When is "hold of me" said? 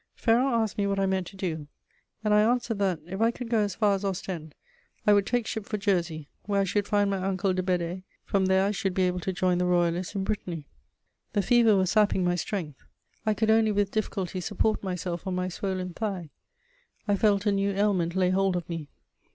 18.31-18.89